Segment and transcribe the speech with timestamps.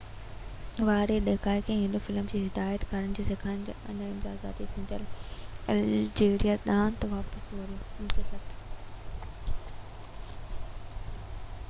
[0.81, 4.97] 1960 واري ڏهاڪي ۾ هو فلم جي هدايت ڪاري سيکارڻ لاءِ نئين آزاد ٿيندڙ
[5.73, 8.47] الجيريا ڏانهن واپس وريو